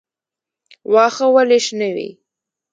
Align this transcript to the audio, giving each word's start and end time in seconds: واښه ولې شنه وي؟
واښه 0.93 1.27
ولې 1.35 1.59
شنه 1.65 1.89
وي؟ 1.95 2.09